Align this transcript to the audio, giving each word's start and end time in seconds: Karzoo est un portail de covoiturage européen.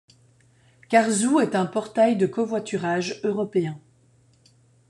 Karzoo 0.89 1.41
est 1.41 1.53
un 1.53 1.67
portail 1.67 2.17
de 2.17 2.25
covoiturage 2.25 3.21
européen. 3.23 3.79